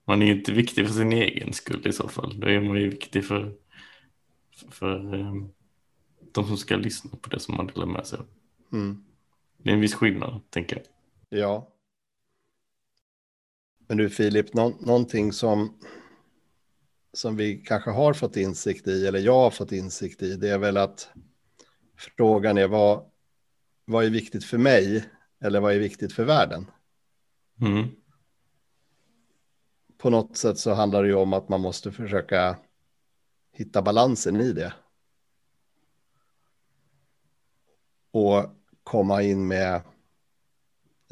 man 0.06 0.22
är 0.22 0.25
ju 0.25 0.32
inte 0.32 0.51
viktig 0.51 0.88
för 0.88 0.94
sin 0.94 1.13
egen 1.13 1.53
skull 1.53 1.88
i 1.88 1.94
så 1.94 2.08
fall. 2.08 2.39
Då 2.39 2.48
är 2.48 2.62
man 2.62 2.77
ju 2.77 2.89
viktig 2.89 3.25
för, 3.25 3.53
för, 4.56 4.70
för 4.72 5.15
um, 5.15 5.51
de 6.32 6.48
som 6.48 6.58
ska 6.58 6.75
lyssna 6.75 7.12
på 7.22 7.30
det 7.30 7.39
som 7.39 7.56
man 7.56 7.68
delar 7.68 7.86
med 7.86 8.08
sig 8.08 8.20
av. 8.20 8.25
Mm. 8.72 9.03
Det 9.58 9.70
är 9.70 9.74
en 9.74 9.82
viss 9.82 9.96
skillnad, 9.96 10.42
tänker 10.50 10.75
jag. 10.75 10.86
Ja. 11.39 11.73
Men 13.94 13.98
du 13.98 14.10
Filip, 14.10 14.54
nå 14.54 14.70
någonting 14.80 15.34
som, 15.34 15.80
som 17.14 17.36
vi 17.36 17.58
kanske 17.58 17.92
har 17.92 18.14
fått 18.14 18.38
insikt 18.38 18.88
i, 18.88 19.08
eller 19.08 19.20
jag 19.20 19.34
har 19.34 19.50
fått 19.50 19.72
insikt 19.72 20.22
i, 20.22 20.36
det 20.36 20.50
är 20.50 20.58
väl 20.58 20.78
att 20.78 21.10
frågan 21.98 22.58
är 22.58 22.68
vad, 22.68 23.12
vad 23.86 24.06
är 24.06 24.10
viktigt 24.10 24.46
för 24.46 24.58
mig 24.58 25.10
eller 25.42 25.60
vad 25.60 25.74
är 25.74 25.80
viktigt 25.80 26.14
för 26.14 26.24
världen? 26.24 26.72
Mm. 27.62 27.88
På 29.98 30.10
något 30.10 30.38
sätt 30.38 30.58
så 30.58 30.74
handlar 30.74 31.04
det 31.04 31.10
ju 31.10 31.16
om 31.16 31.34
att 31.34 31.50
man 31.50 31.62
måste 31.62 31.92
försöka 31.92 32.58
hitta 33.52 33.82
balansen 33.82 34.42
i 34.42 34.54
det. 34.54 34.74
Och 38.12 38.46
komma 38.84 39.22
in 39.22 39.48
med 39.48 39.82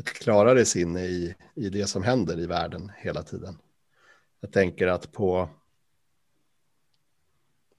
ett 0.02 0.14
klarare 0.14 0.66
sinne 0.66 1.06
i, 1.06 1.36
i 1.56 1.70
det 1.70 1.88
som 1.88 2.04
händer 2.04 2.40
i 2.40 2.46
världen 2.46 2.92
hela 2.98 3.24
tiden. 3.24 3.58
Jag 4.40 4.52
tänker 4.52 4.88
att 4.88 5.12
på, 5.12 5.50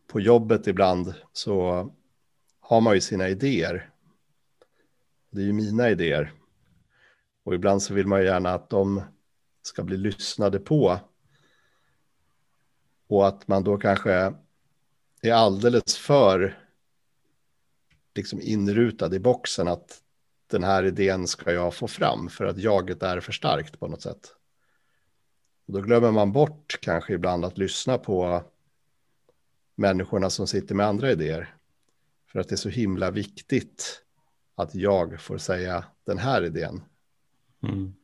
på 0.06 0.20
jobbet 0.20 0.66
ibland 0.66 1.14
så 1.32 1.90
har 2.60 2.80
man 2.80 2.94
ju 2.94 3.00
sina 3.00 3.28
idéer. 3.28 3.90
Det 5.30 5.40
är 5.40 5.44
ju 5.44 5.52
mina 5.52 5.90
idéer. 5.90 6.32
Och 7.44 7.54
ibland 7.54 7.82
så 7.82 7.94
vill 7.94 8.06
man 8.06 8.20
ju 8.20 8.26
gärna 8.26 8.50
att 8.50 8.70
de 8.70 9.02
ska 9.62 9.82
bli 9.82 9.96
lyssnade 9.96 10.58
på. 10.58 11.00
Och 13.06 13.26
att 13.28 13.48
man 13.48 13.64
då 13.64 13.78
kanske 13.78 14.34
är 15.22 15.32
alldeles 15.32 15.96
för 15.96 16.58
liksom 18.14 18.40
inrutad 18.42 19.14
i 19.14 19.18
boxen 19.18 19.68
att 19.68 20.02
den 20.52 20.64
här 20.64 20.84
idén 20.84 21.26
ska 21.26 21.52
jag 21.52 21.74
få 21.74 21.88
fram 21.88 22.28
för 22.28 22.44
att 22.44 22.58
jaget 22.58 23.02
är 23.02 23.20
för 23.20 23.32
starkt 23.32 23.80
på 23.80 23.88
något 23.88 24.02
sätt. 24.02 24.34
Och 25.66 25.72
då 25.72 25.80
glömmer 25.80 26.10
man 26.10 26.32
bort 26.32 26.78
kanske 26.80 27.14
ibland 27.14 27.44
att 27.44 27.58
lyssna 27.58 27.98
på 27.98 28.42
människorna 29.74 30.30
som 30.30 30.46
sitter 30.46 30.74
med 30.74 30.86
andra 30.86 31.12
idéer. 31.12 31.56
För 32.26 32.40
att 32.40 32.48
det 32.48 32.54
är 32.54 32.56
så 32.56 32.68
himla 32.68 33.10
viktigt 33.10 34.02
att 34.54 34.74
jag 34.74 35.20
får 35.20 35.38
säga 35.38 35.84
den 36.04 36.18
här 36.18 36.44
idén. 36.44 36.82
Mm. 37.62 37.94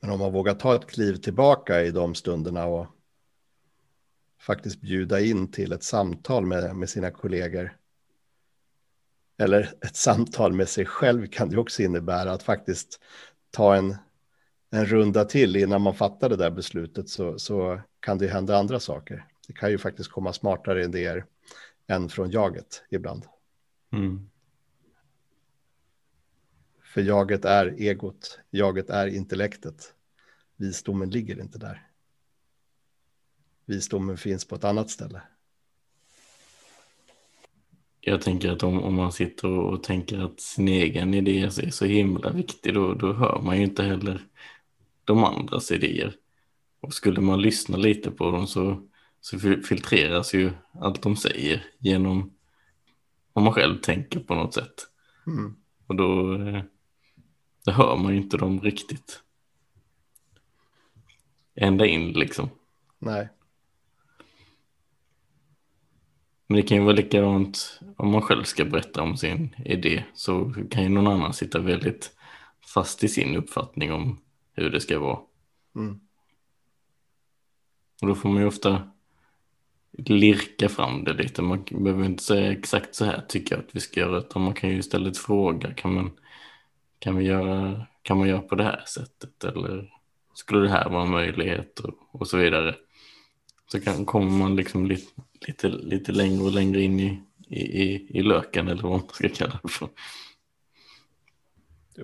Men 0.00 0.10
om 0.10 0.18
man 0.18 0.32
vågar 0.32 0.54
ta 0.54 0.74
ett 0.74 0.86
kliv 0.86 1.14
tillbaka 1.16 1.82
i 1.82 1.90
de 1.90 2.14
stunderna 2.14 2.66
och 2.66 2.86
faktiskt 4.40 4.80
bjuda 4.80 5.20
in 5.20 5.50
till 5.50 5.72
ett 5.72 5.82
samtal 5.82 6.46
med, 6.46 6.76
med 6.76 6.90
sina 6.90 7.10
kollegor 7.10 7.76
eller 9.38 9.74
ett 9.80 9.96
samtal 9.96 10.52
med 10.52 10.68
sig 10.68 10.86
själv 10.86 11.26
kan 11.26 11.48
det 11.48 11.58
också 11.58 11.82
innebära 11.82 12.32
att 12.32 12.42
faktiskt 12.42 13.00
ta 13.50 13.76
en, 13.76 13.96
en 14.70 14.86
runda 14.86 15.24
till 15.24 15.56
innan 15.56 15.82
man 15.82 15.94
fattar 15.94 16.28
det 16.28 16.36
där 16.36 16.50
beslutet 16.50 17.08
så, 17.08 17.38
så 17.38 17.80
kan 18.00 18.18
det 18.18 18.28
hända 18.28 18.58
andra 18.58 18.80
saker. 18.80 19.26
Det 19.46 19.52
kan 19.52 19.70
ju 19.70 19.78
faktiskt 19.78 20.10
komma 20.10 20.32
smartare 20.32 20.84
idéer 20.84 21.24
än 21.86 22.08
från 22.08 22.30
jaget 22.30 22.84
ibland. 22.90 23.26
Mm. 23.92 24.30
För 26.82 27.00
jaget 27.00 27.44
är 27.44 27.66
egot, 27.78 28.40
jaget 28.50 28.90
är 28.90 29.06
intellektet. 29.06 29.94
Visdomen 30.56 31.10
ligger 31.10 31.40
inte 31.40 31.58
där. 31.58 31.88
Visdomen 33.66 34.16
finns 34.16 34.44
på 34.44 34.54
ett 34.54 34.64
annat 34.64 34.90
ställe. 34.90 35.22
Jag 38.04 38.22
tänker 38.22 38.52
att 38.52 38.62
om, 38.62 38.82
om 38.82 38.94
man 38.94 39.12
sitter 39.12 39.48
och 39.48 39.82
tänker 39.82 40.18
att 40.18 40.40
sin 40.40 40.68
egen 40.68 41.14
idé 41.14 41.40
är 41.40 41.70
så 41.70 41.84
himla 41.84 42.30
viktig 42.30 42.74
då, 42.74 42.94
då 42.94 43.12
hör 43.12 43.40
man 43.42 43.56
ju 43.56 43.62
inte 43.62 43.82
heller 43.82 44.20
de 45.04 45.24
andras 45.24 45.70
idéer. 45.70 46.14
Och 46.80 46.94
skulle 46.94 47.20
man 47.20 47.42
lyssna 47.42 47.76
lite 47.76 48.10
på 48.10 48.30
dem 48.30 48.46
så, 48.46 48.88
så 49.20 49.38
filtreras 49.38 50.34
ju 50.34 50.52
allt 50.80 51.02
de 51.02 51.16
säger 51.16 51.64
genom 51.78 52.32
om 53.32 53.44
man 53.44 53.52
själv 53.52 53.80
tänker 53.80 54.20
på 54.20 54.34
något 54.34 54.54
sätt. 54.54 54.86
Mm. 55.26 55.56
Och 55.86 55.96
då, 55.96 56.34
eh, 56.34 56.62
då 57.64 57.72
hör 57.72 57.96
man 57.96 58.12
ju 58.12 58.18
inte 58.18 58.36
dem 58.36 58.60
riktigt. 58.60 59.22
Ända 61.54 61.86
in 61.86 62.12
liksom. 62.12 62.48
Nej. 62.98 63.28
Men 66.52 66.60
det 66.60 66.66
kan 66.66 66.76
ju 66.76 66.84
vara 66.84 66.96
likadant 66.96 67.80
om 67.96 68.10
man 68.10 68.22
själv 68.22 68.44
ska 68.44 68.64
berätta 68.64 69.02
om 69.02 69.16
sin 69.16 69.56
idé 69.64 70.04
så 70.14 70.54
kan 70.70 70.82
ju 70.82 70.88
någon 70.88 71.06
annan 71.06 71.32
sitta 71.32 71.58
väldigt 71.58 72.10
fast 72.74 73.04
i 73.04 73.08
sin 73.08 73.36
uppfattning 73.36 73.92
om 73.92 74.20
hur 74.52 74.70
det 74.70 74.80
ska 74.80 74.98
vara. 74.98 75.18
Mm. 75.76 76.00
Och 78.00 78.08
då 78.08 78.14
får 78.14 78.28
man 78.28 78.42
ju 78.42 78.48
ofta 78.48 78.90
lirka 79.98 80.68
fram 80.68 81.04
det 81.04 81.12
lite. 81.12 81.42
Man 81.42 81.64
behöver 81.70 82.04
inte 82.04 82.22
säga 82.22 82.52
exakt 82.52 82.94
så 82.94 83.04
här 83.04 83.24
tycker 83.28 83.54
jag 83.54 83.64
att 83.64 83.76
vi 83.76 83.80
ska 83.80 84.00
göra 84.00 84.18
utan 84.18 84.42
man 84.42 84.54
kan 84.54 84.70
ju 84.70 84.78
istället 84.78 85.18
fråga 85.18 85.74
kan 85.74 85.94
man, 85.94 86.10
kan 86.98 87.16
vi 87.16 87.24
göra, 87.24 87.86
kan 88.02 88.18
man 88.18 88.28
göra 88.28 88.42
på 88.42 88.54
det 88.54 88.64
här 88.64 88.84
sättet 88.86 89.44
eller 89.44 89.92
skulle 90.34 90.60
det 90.60 90.70
här 90.70 90.90
vara 90.90 91.02
en 91.02 91.10
möjlighet 91.10 91.78
och, 91.78 91.94
och 92.10 92.28
så 92.28 92.36
vidare. 92.36 92.74
Så 93.72 93.80
kan, 93.80 94.06
kommer 94.06 94.30
man 94.30 94.56
liksom 94.56 94.86
lite, 94.86 95.22
lite, 95.46 95.68
lite 95.68 96.12
längre 96.12 96.42
och 96.42 96.52
längre 96.52 96.80
in 96.80 97.00
i, 97.00 97.22
i, 97.48 98.18
i 98.18 98.22
löken 98.22 98.68
eller 98.68 98.82
vad 98.82 98.92
man 98.92 99.08
ska 99.08 99.28
kalla 99.28 99.60
det 99.62 99.68
för. 99.68 99.88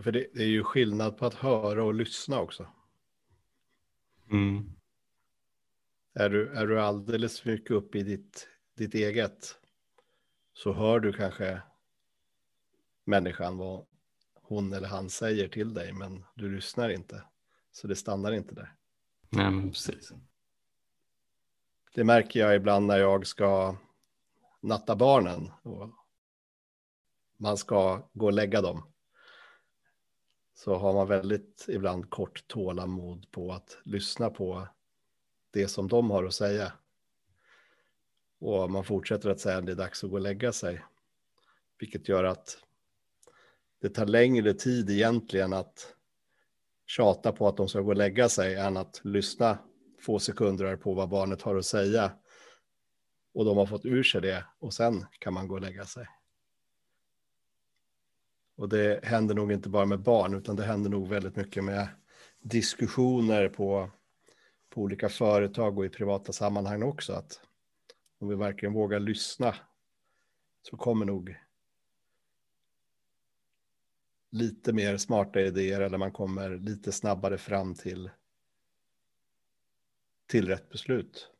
För 0.03 0.13
det, 0.13 0.27
det 0.35 0.43
är 0.43 0.49
ju 0.49 0.65
skillnad 0.65 1.19
på 1.19 1.27
att 1.27 1.35
höra 1.35 1.85
och 1.85 1.95
lyssna 1.95 2.41
också. 2.41 2.67
Mm. 4.31 4.71
Är 6.15 6.31
du, 6.31 6.49
är 6.49 6.67
du 6.67 6.81
alldeles 6.81 7.41
för 7.41 7.51
mycket 7.51 7.71
uppe 7.71 7.99
i 7.99 8.03
ditt, 8.03 8.49
ditt 8.77 8.95
eget 8.95 9.55
så 10.53 10.73
hör 10.73 11.01
du 11.01 11.13
kanske 11.13 11.63
människan 13.05 13.57
vad 13.57 13.87
hon 14.43 14.73
eller 14.73 14.89
han 14.89 15.11
säger 15.11 15.49
till 15.49 15.75
dig 15.75 15.93
men 15.93 16.25
du 16.35 16.55
lyssnar 16.55 16.89
inte. 16.89 17.23
Så 17.73 17.87
det 17.87 17.97
stannar 17.97 18.33
inte 18.33 18.55
där. 18.55 18.75
Nej, 19.31 19.51
men 19.51 19.71
precis. 19.71 20.12
Det 21.99 22.05
märker 22.05 22.41
jag 22.41 22.57
ibland 22.57 22.87
när 22.87 22.99
jag 22.99 23.27
ska 23.27 23.77
natta 24.61 24.97
barnen 24.97 25.51
och 25.63 25.91
man 27.37 27.57
ska 27.57 28.09
gå 28.13 28.27
och 28.27 28.33
lägga 28.33 28.63
dem. 28.63 28.83
Så 30.55 30.75
har 30.75 30.95
man 30.95 31.09
väldigt 31.09 31.67
ibland 31.69 32.11
kort 32.11 32.49
tålamod 32.49 33.31
på 33.31 33.53
att 33.53 33.79
lyssna 33.85 34.31
på 34.31 34.69
det 35.51 35.69
som 35.69 35.89
de 35.89 36.11
har 36.11 36.25
att 36.25 36.35
säga. 36.35 36.73
Och 38.39 38.71
man 38.71 38.85
fortsätter 38.85 39.31
att 39.31 39.41
säga 39.41 39.59
att 39.59 39.67
det 39.67 39.73
är 39.73 39.77
dags 39.77 40.05
att 40.05 40.11
gå 40.11 40.17
och 40.17 40.23
lägga 40.23 40.53
sig. 40.53 40.85
Vilket 41.79 42.09
gör 42.09 42.25
att 42.25 42.59
det 43.81 43.89
tar 43.89 44.07
längre 44.07 44.55
tid 44.55 44.91
egentligen 44.91 45.53
att 45.53 45.95
tjata 46.87 47.33
på 47.33 47.49
att 47.49 47.57
de 47.57 47.69
ska 47.69 47.81
gå 47.81 47.91
och 47.91 47.97
lägga 47.97 48.29
sig 48.29 48.55
än 48.55 48.77
att 48.77 49.01
lyssna 49.05 49.59
få 49.99 50.19
sekunder 50.19 50.77
på 50.77 50.95
vad 50.95 51.09
barnet 51.09 51.43
har 51.43 51.57
att 51.57 51.67
säga. 51.67 52.13
Och 53.35 53.45
de 53.45 53.57
har 53.57 53.67
fått 53.67 53.85
ur 53.85 54.03
sig 54.03 54.21
det 54.21 54.45
och 54.59 54.75
sen 54.75 55.07
kan 55.19 55.35
man 55.35 55.49
gå 55.49 55.55
och 55.55 55.61
lägga 55.61 55.85
sig. 55.85 56.07
Och 58.57 58.69
det 58.69 59.05
händer 59.05 59.35
nog 59.35 59.53
inte 59.53 59.69
bara 59.69 59.87
med 59.87 60.01
barn 60.01 60.35
utan 60.35 60.57
det 60.57 60.65
händer 60.65 60.91
nog 60.91 61.09
väldigt 61.09 61.37
mycket 61.37 61.65
med 61.65 61.89
diskussioner 62.41 63.49
på, 63.49 63.91
på 64.71 64.81
olika 64.81 65.09
företag 65.09 65.79
och 65.79 65.87
i 65.87 65.89
privata 65.89 66.33
sammanhang 66.33 66.83
också. 66.83 67.13
Att 67.13 67.41
om 68.19 68.29
vi 68.29 68.35
verkligen 68.35 68.73
vågar 68.73 69.01
lyssna 69.01 69.55
så 70.63 70.77
kommer 70.77 71.07
nog 71.07 71.37
lite 74.31 74.73
mer 74.73 74.97
smarta 74.97 75.41
idéer 75.41 75.81
eller 75.81 75.99
man 75.99 76.13
kommer 76.13 76.59
lite 76.59 76.93
snabbare 76.93 77.39
fram 77.39 77.75
till, 77.75 78.11
till 80.29 80.49
rätt 80.49 80.69
beslut. 80.69 81.31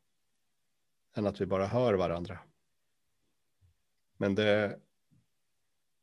Än 1.13 1.27
att 1.27 1.41
vi 1.41 1.45
bara 1.45 1.67
hör 1.67 1.93
varandra. 1.93 2.39
Men 4.17 4.35
det 4.35 4.79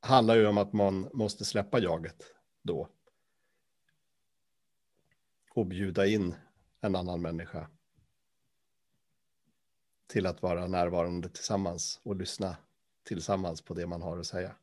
handlar 0.00 0.36
ju 0.36 0.46
om 0.46 0.58
att 0.58 0.72
man 0.72 1.08
måste 1.12 1.44
släppa 1.44 1.78
jaget 1.78 2.34
då. 2.62 2.88
Och 5.50 5.66
bjuda 5.66 6.06
in 6.06 6.34
en 6.80 6.96
annan 6.96 7.22
människa. 7.22 7.70
Till 10.06 10.26
att 10.26 10.42
vara 10.42 10.66
närvarande 10.66 11.28
tillsammans 11.28 12.00
och 12.02 12.16
lyssna 12.16 12.56
tillsammans 13.02 13.62
på 13.62 13.74
det 13.74 13.86
man 13.86 14.02
har 14.02 14.18
att 14.18 14.26
säga. 14.26 14.54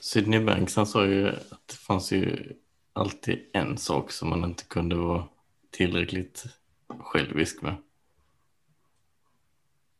Sidney 0.00 0.44
Banks 0.44 0.76
han 0.76 0.86
sa 0.86 1.06
ju 1.06 1.28
att 1.28 1.68
det 1.68 1.74
fanns 1.74 2.12
ju 2.12 2.52
alltid 2.92 3.50
en 3.52 3.78
sak 3.78 4.10
som 4.12 4.30
man 4.30 4.44
inte 4.44 4.64
kunde 4.64 4.96
vara 4.96 5.28
tillräckligt 5.70 6.44
självisk 6.88 7.62
med. 7.62 7.74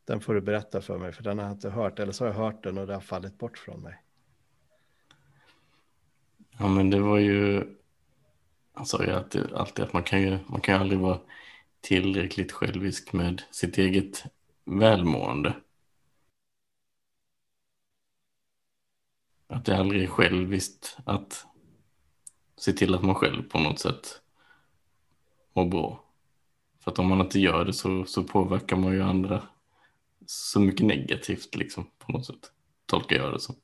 Den 0.05 0.21
får 0.21 0.35
du 0.35 0.41
berätta 0.41 0.83
för 0.83 0.99
mig, 0.99 1.13
för 1.13 1.23
den 1.23 1.39
har 1.39 1.45
jag 1.45 1.55
inte 1.55 1.71
hört. 1.71 1.99
Eller 1.99 2.13
så 2.13 2.25
har 2.25 2.29
jag 2.29 2.39
hört 2.39 2.63
den 2.63 2.79
och 2.79 2.87
det 2.87 2.95
har 2.95 3.01
fallit 3.01 3.39
bort 3.39 3.59
från 3.59 3.81
mig. 3.81 4.03
Ja, 6.59 6.69
men 6.69 6.91
det 6.91 7.01
var 7.01 7.19
ju... 7.19 7.65
Han 8.73 8.87
sa 8.87 9.05
ju 9.05 9.11
alltid, 9.11 9.53
alltid 9.53 9.85
att 9.85 9.93
man 9.93 10.03
kan 10.03 10.23
ju 10.23 10.39
man 10.47 10.61
kan 10.61 10.75
ju 10.75 10.81
aldrig 10.81 11.01
vara 11.01 11.21
tillräckligt 11.81 12.53
självisk 12.53 13.13
med 13.13 13.43
sitt 13.51 13.79
eget 13.79 14.25
välmående. 14.65 15.55
Att 19.47 19.65
det 19.65 19.77
aldrig 19.77 20.03
är 20.03 20.07
själviskt 20.07 20.99
att 21.05 21.47
se 22.63 22.73
till 22.73 22.95
att 22.95 23.03
man 23.03 23.15
själv 23.15 23.43
på 23.43 23.59
något 23.59 23.79
sätt 23.79 24.21
mår 25.53 25.65
bra. 25.65 26.05
För 26.81 26.91
att 26.91 26.99
om 26.99 27.09
man 27.09 27.21
inte 27.21 27.41
gör 27.41 27.65
det 27.65 27.73
så, 27.73 28.05
så 28.05 28.25
påverkar 28.25 28.77
man 28.77 28.93
ju 28.93 29.03
andra 29.03 29.43
så 30.27 30.61
mycket 30.61 30.87
negativt 30.87 31.57
liksom 31.57 31.87
på 31.99 32.13
något 32.13 32.27
sätt. 32.27 32.53
Tolkar 32.87 33.17
jag 33.17 33.33
det 33.33 33.41
som. 33.41 33.55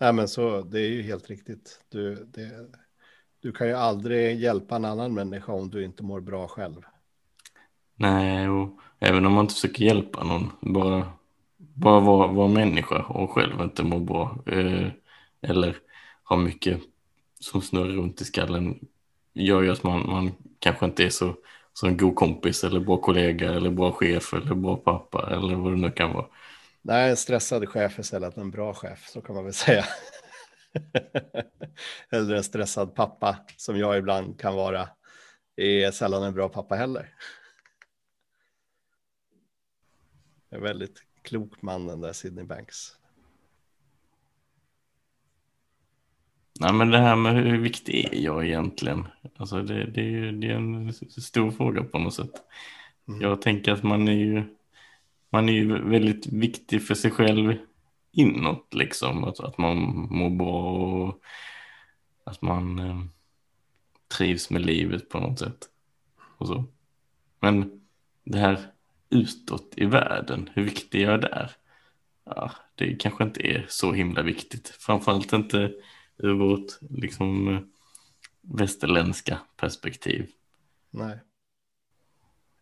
Nej 0.00 0.12
men 0.12 0.28
så, 0.28 0.62
det 0.62 0.80
är 0.80 0.88
ju 0.88 1.02
helt 1.02 1.30
riktigt. 1.30 1.84
Du, 1.88 2.14
det, 2.14 2.66
du 3.40 3.52
kan 3.52 3.66
ju 3.66 3.74
aldrig 3.74 4.40
hjälpa 4.40 4.76
en 4.76 4.84
annan 4.84 5.14
människa 5.14 5.52
om 5.52 5.70
du 5.70 5.84
inte 5.84 6.02
mår 6.02 6.20
bra 6.20 6.48
själv. 6.48 6.82
Nej, 7.94 8.48
och 8.48 8.80
även 8.98 9.26
om 9.26 9.32
man 9.32 9.44
inte 9.44 9.54
försöker 9.54 9.84
hjälpa 9.84 10.24
någon, 10.24 10.50
bara, 10.60 11.12
bara 11.56 12.00
vara, 12.00 12.32
vara 12.32 12.48
människa 12.48 13.02
och 13.02 13.30
själv 13.30 13.60
inte 13.60 13.82
må 13.82 13.98
bra. 13.98 14.38
Eh, 14.46 14.88
eller 15.40 15.76
har 16.22 16.36
mycket 16.36 16.82
som 17.50 17.62
snurrar 17.62 17.88
runt 17.88 18.20
i 18.20 18.24
skallen 18.24 18.88
gör 19.32 19.62
ju 19.62 19.72
att 19.72 19.82
man, 19.82 20.10
man 20.10 20.32
kanske 20.58 20.86
inte 20.86 21.04
är 21.04 21.10
så, 21.10 21.34
så 21.72 21.86
en 21.86 21.96
god 21.96 22.14
kompis 22.14 22.64
eller 22.64 22.80
bra 22.80 22.96
kollega 22.96 23.52
eller 23.52 23.70
bra 23.70 23.92
chef 23.92 24.34
eller 24.34 24.54
bra 24.54 24.76
pappa 24.76 25.30
eller 25.30 25.54
vad 25.54 25.72
det 25.72 25.76
nu 25.76 25.90
kan 25.90 26.12
vara. 26.12 26.26
Nej, 26.82 27.10
en 27.10 27.16
stressad 27.16 27.68
chef 27.68 27.98
är 27.98 28.02
sällan 28.02 28.32
en 28.36 28.50
bra 28.50 28.74
chef, 28.74 29.08
så 29.08 29.20
kan 29.20 29.34
man 29.34 29.44
väl 29.44 29.52
säga. 29.52 29.84
eller 32.10 32.34
en 32.34 32.44
stressad 32.44 32.94
pappa, 32.94 33.36
som 33.56 33.78
jag 33.78 33.98
ibland 33.98 34.40
kan 34.40 34.54
vara, 34.54 34.88
är 35.56 35.90
sällan 35.90 36.22
en 36.22 36.34
bra 36.34 36.48
pappa 36.48 36.74
heller. 36.74 37.14
En 40.50 40.62
väldigt 40.62 41.02
klok 41.22 41.62
man 41.62 41.86
den 41.86 42.00
där 42.00 42.12
Sidney 42.12 42.44
Banks. 42.44 42.92
Nej, 46.60 46.72
men 46.72 46.90
det 46.90 46.98
här 46.98 47.16
med 47.16 47.34
hur 47.34 47.58
viktig 47.58 48.08
är 48.12 48.24
jag 48.24 48.46
egentligen? 48.46 49.06
Alltså 49.36 49.62
det, 49.62 49.84
det, 49.84 50.00
är, 50.00 50.04
ju, 50.04 50.32
det 50.32 50.46
är 50.46 50.54
en 50.54 50.92
stor 50.92 51.50
fråga 51.50 51.84
på 51.84 51.98
något 51.98 52.14
sätt. 52.14 52.32
Mm. 53.08 53.20
Jag 53.20 53.42
tänker 53.42 53.72
att 53.72 53.82
man 53.82 54.08
är 54.08 54.12
ju 54.12 54.42
man 55.30 55.48
är 55.48 55.52
ju 55.52 55.88
väldigt 55.90 56.26
viktig 56.26 56.82
för 56.86 56.94
sig 56.94 57.10
själv 57.10 57.56
inåt 58.12 58.74
liksom. 58.74 59.24
Att, 59.24 59.40
att 59.40 59.58
man 59.58 59.76
mår 60.10 60.30
bra 60.30 60.72
och 60.72 61.20
att 62.24 62.42
man 62.42 62.78
eh, 62.78 63.00
trivs 64.18 64.50
med 64.50 64.66
livet 64.66 65.08
på 65.08 65.20
något 65.20 65.38
sätt. 65.38 65.58
Och 66.38 66.46
så. 66.46 66.64
Men 67.40 67.80
det 68.24 68.38
här 68.38 68.58
utåt 69.10 69.74
i 69.76 69.84
världen, 69.84 70.50
hur 70.54 70.64
viktig 70.64 71.00
jag 71.02 71.12
är 71.12 71.18
där? 71.18 71.50
Ja, 72.24 72.50
det 72.74 72.96
kanske 72.96 73.24
inte 73.24 73.46
är 73.46 73.66
så 73.68 73.92
himla 73.92 74.22
viktigt. 74.22 74.68
Framförallt 74.68 75.32
inte 75.32 75.72
ur 76.16 76.34
vårt 76.34 76.80
liksom 76.80 77.48
eh, 77.48 77.60
västerländska 78.40 79.40
perspektiv. 79.56 80.32
Nej. 80.90 81.18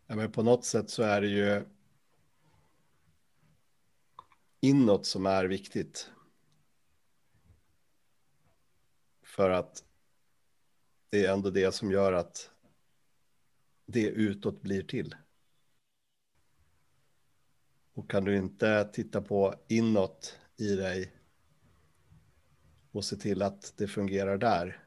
Ja, 0.07 0.15
men 0.15 0.31
på 0.31 0.43
något 0.43 0.65
sätt 0.65 0.89
så 0.89 1.03
är 1.03 1.21
det 1.21 1.27
ju 1.27 1.65
inåt 4.59 5.05
som 5.05 5.25
är 5.25 5.45
viktigt. 5.45 6.11
För 9.23 9.49
att 9.49 9.83
det 11.09 11.25
är 11.25 11.33
ändå 11.33 11.49
det 11.49 11.71
som 11.71 11.91
gör 11.91 12.13
att 12.13 12.51
det 13.85 14.07
utåt 14.07 14.61
blir 14.61 14.83
till. 14.83 15.15
Och 17.93 18.09
kan 18.09 18.25
du 18.25 18.37
inte 18.37 18.89
titta 18.93 19.21
på 19.21 19.55
inåt 19.67 20.39
i 20.57 20.75
dig 20.75 21.14
och 22.95 23.05
se 23.05 23.15
till 23.15 23.41
att 23.41 23.73
det 23.77 23.87
fungerar 23.87 24.37
där 24.37 24.83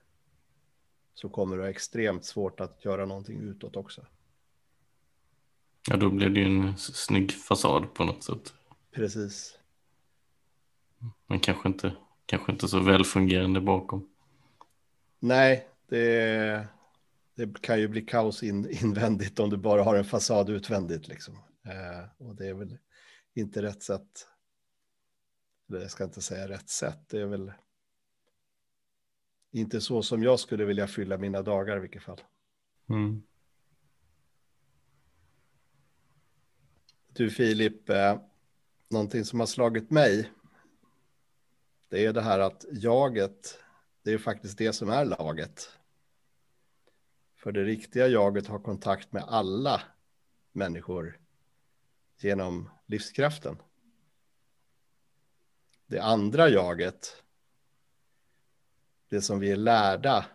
så 1.15 1.29
kommer 1.29 1.57
du 1.57 1.63
ha 1.63 1.71
extremt 1.71 2.25
svårt 2.25 2.61
att 2.61 2.85
göra 2.85 3.07
någonting 3.07 3.41
utåt 3.41 3.77
också. 3.77 4.07
Ja, 5.89 5.97
då 5.97 6.11
blir 6.11 6.29
det 6.29 6.41
ju 6.41 6.47
en 6.47 6.77
snygg 6.79 7.33
fasad 7.33 7.95
på 7.95 8.05
något 8.05 8.25
sätt. 8.25 8.55
Precis. 8.91 9.59
Men 11.27 11.41
kanske 11.41 11.69
inte, 11.69 11.93
kanske 12.27 12.53
inte 12.53 12.69
så 12.69 12.81
välfungerande 12.81 13.61
bakom. 13.61 14.09
Nej, 15.19 15.69
det, 15.89 16.67
det 17.35 17.61
kan 17.61 17.81
ju 17.81 17.89
bli 17.89 18.01
kaos 18.01 18.43
in, 18.43 18.71
invändigt 18.85 19.41
om 19.41 19.51
du 19.51 19.57
bara 19.57 19.83
har 19.83 19.97
en 19.97 20.05
fasad 20.05 20.51
utvändigt. 20.51 21.09
Liksom. 21.09 21.35
Eh, 21.65 22.27
och 22.27 22.35
det 22.35 22.49
är 22.49 22.55
väl 22.55 22.79
inte 23.35 23.63
rätt 23.63 23.83
sätt. 23.83 24.29
Eller 25.69 25.81
jag 25.81 25.91
ska 25.91 26.05
inte 26.05 26.23
säga 26.23 26.49
rätt 26.49 26.69
sätt. 26.69 27.09
Det 27.09 27.21
är 27.21 27.27
väl 27.27 27.53
inte 29.51 29.81
så 29.81 30.03
som 30.03 30.23
jag 30.23 30.41
skulle 30.41 30.65
vilja 30.65 30.87
fylla 30.87 31.19
mina 31.19 31.43
dagar 31.43 31.77
i 31.77 31.81
vilket 31.81 32.03
fall. 32.03 32.21
Mm. 32.89 33.23
Du 37.13 37.31
Filip, 37.31 37.89
eh, 37.89 38.21
någonting 38.89 39.25
som 39.25 39.41
har 39.41 39.47
slagit 39.47 39.91
mig. 39.91 40.33
Det 41.89 42.05
är 42.05 42.13
det 42.13 42.23
här 42.23 42.39
att 42.39 42.65
jaget, 42.71 43.59
det 44.03 44.13
är 44.13 44.19
faktiskt 44.19 44.59
det 44.59 44.73
som 44.73 44.89
är 44.89 45.05
laget. 45.05 45.69
För 47.37 47.53
det 47.53 47.65
riktiga 47.65 48.09
jaget 48.09 48.47
har 48.47 48.59
kontakt 48.59 49.13
med 49.13 49.23
alla 49.23 49.83
människor 50.53 51.19
genom 52.17 52.71
livskraften. 52.87 53.57
Det 55.87 56.01
andra 56.01 56.49
jaget, 56.49 57.23
det 59.09 59.23
som 59.23 59.39
vi 59.41 59.51
är 59.51 59.57
lärda 59.57 60.27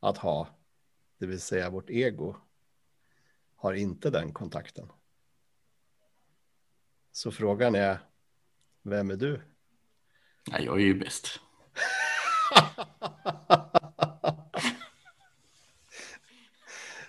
att 0.00 0.18
ha, 0.18 0.48
det 1.18 1.26
vill 1.26 1.40
säga 1.40 1.70
vårt 1.70 1.90
ego, 1.90 2.36
har 3.56 3.72
inte 3.72 4.10
den 4.10 4.32
kontakten. 4.32 4.92
Så 7.12 7.30
frågan 7.30 7.74
är, 7.74 7.98
vem 8.82 9.10
är 9.10 9.16
du? 9.16 9.42
Ja, 10.44 10.58
jag 10.58 10.76
är 10.76 10.84
ju 10.84 10.94
bäst. 10.94 11.40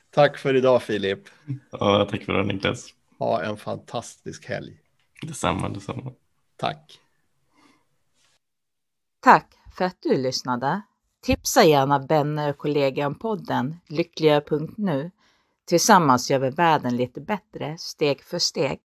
tack 0.09 0.37
för 0.37 0.55
idag 0.55 0.83
Filip. 0.83 1.29
Ja, 1.71 2.07
tack 2.11 2.23
för 2.23 2.33
det 2.33 2.43
Niklas. 2.43 2.93
Ha 3.17 3.43
en 3.43 3.57
fantastisk 3.57 4.45
helg. 4.45 4.81
Detsamma, 5.21 5.69
detsamma. 5.69 6.13
Tack. 6.55 6.99
Tack 9.19 9.55
för 9.77 9.85
att 9.85 10.01
du 10.01 10.17
lyssnade. 10.17 10.81
Tipsa 11.21 11.63
gärna 11.63 11.99
vänner 11.99 12.49
och 12.49 12.57
kollegor 12.57 13.05
om 13.05 13.15
podden 13.15 13.79
lyckligare.nu. 13.87 15.11
Tillsammans 15.67 16.31
gör 16.31 16.39
vi 16.39 16.49
världen 16.49 16.97
lite 16.97 17.21
bättre 17.21 17.77
steg 17.77 18.21
för 18.21 18.39
steg. 18.39 18.79